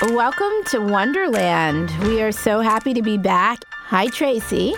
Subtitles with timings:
[0.00, 1.90] Welcome to Wonderland.
[2.06, 3.64] We are so happy to be back.
[3.72, 4.76] Hi, Tracy.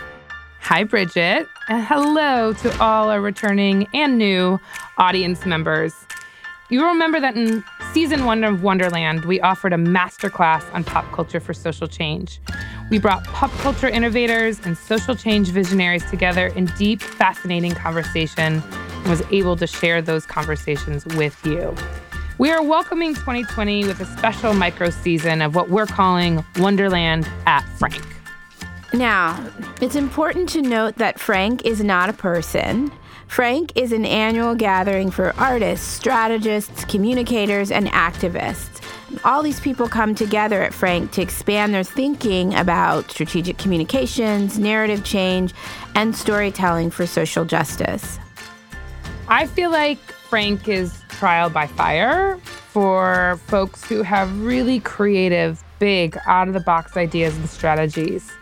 [0.60, 1.46] Hi, Bridgit.
[1.68, 4.58] And hello to all our returning and new
[4.96, 5.94] audience members.
[6.70, 7.62] You remember that in
[7.92, 12.40] season one of Wonderland, we offered a masterclass on pop culture for social change.
[12.90, 19.06] We brought pop culture innovators and social change visionaries together in deep, fascinating conversation and
[19.06, 21.76] was able to share those conversations with you.
[22.40, 27.60] We are welcoming 2020 with a special micro season of what we're calling Wonderland at
[27.76, 28.02] Frank.
[28.94, 29.46] Now,
[29.82, 32.90] it's important to note that Frank is not a person.
[33.28, 38.80] Frank is an annual gathering for artists, strategists, communicators, and activists.
[39.22, 45.04] All these people come together at Frank to expand their thinking about strategic communications, narrative
[45.04, 45.52] change,
[45.94, 48.18] and storytelling for social justice.
[49.28, 52.38] I feel like Frank is trial by fire
[52.72, 58.32] for folks who have really creative, big, out of the box ideas and strategies.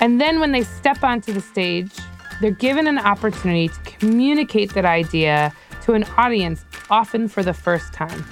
[0.00, 1.90] And then when they step onto the stage,
[2.40, 5.52] they're given an opportunity to communicate that idea
[5.82, 8.24] to an audience, often for the first time.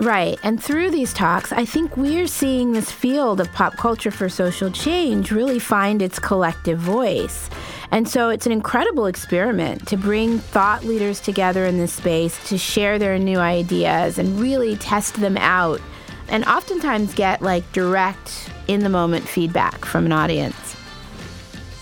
[0.00, 0.38] Right.
[0.44, 4.70] And through these talks, I think we're seeing this field of pop culture for social
[4.70, 7.50] change really find its collective voice.
[7.90, 12.56] And so it's an incredible experiment to bring thought leaders together in this space to
[12.56, 15.80] share their new ideas and really test them out
[16.28, 20.76] and oftentimes get like direct in the moment feedback from an audience.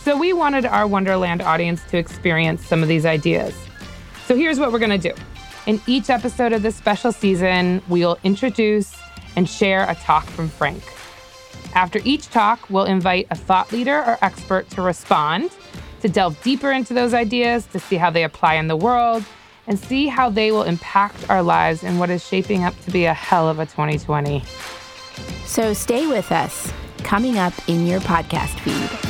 [0.04, 3.54] So we wanted our Wonderland audience to experience some of these ideas.
[4.26, 5.14] So here's what we're going to do.
[5.66, 8.96] In each episode of this special season, we'll introduce
[9.34, 10.82] and share a talk from Frank.
[11.74, 15.50] After each talk, we'll invite a thought leader or expert to respond,
[16.02, 19.24] to delve deeper into those ideas, to see how they apply in the world,
[19.66, 23.04] and see how they will impact our lives in what is shaping up to be
[23.04, 24.44] a hell of a 2020.
[25.46, 29.05] So stay with us, coming up in your podcast feed.